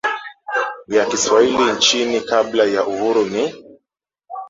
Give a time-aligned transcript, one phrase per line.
[0.87, 3.65] ya Kiswahili nchini kabla ya Uhuru ni